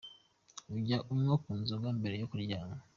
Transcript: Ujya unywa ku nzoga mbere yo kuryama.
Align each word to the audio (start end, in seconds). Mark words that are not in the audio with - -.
Ujya 0.75 0.97
unywa 1.11 1.35
ku 1.43 1.51
nzoga 1.61 1.87
mbere 1.99 2.15
yo 2.21 2.27
kuryama. 2.31 2.77